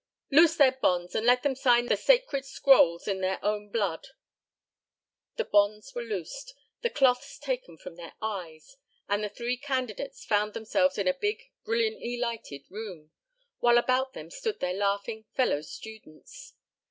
[0.31, 4.07] Loose their bonds and let them sign the sacred scrolls in their own blood."
[5.35, 8.77] The bonds were loosed, the cloths taken from their eyes,
[9.07, 13.11] and the three candidates found themselves in a big, brilliantly lighted room,
[13.59, 16.55] while about them stood their laughing fellow students.